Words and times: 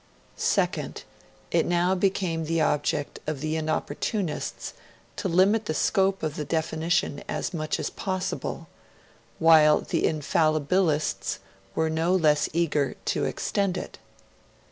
(2) 0.35 0.67
It 1.51 1.63
now 1.67 1.93
became 1.93 2.45
the 2.45 2.59
object 2.59 3.19
of 3.27 3.39
the 3.39 3.53
Inopportunists 3.55 4.73
to 5.15 5.27
limit 5.29 5.65
the 5.67 5.75
scope 5.75 6.23
of 6.23 6.37
the 6.37 6.43
definition 6.43 7.23
as 7.29 7.53
much 7.53 7.79
as 7.79 7.91
possible, 7.91 8.67
while 9.37 9.81
the 9.81 10.01
Infallibilists 10.05 11.37
were 11.75 11.91
no 11.91 12.15
less 12.15 12.49
eager 12.51 12.95
to 13.05 13.25
extend 13.25 13.77
it. 13.77 13.99